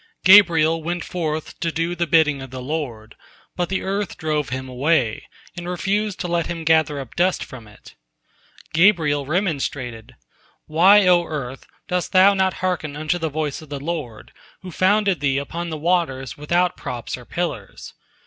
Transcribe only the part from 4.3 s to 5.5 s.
him away,